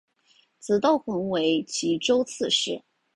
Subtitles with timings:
[0.57, 2.81] 子窦恽后为岐州刺史。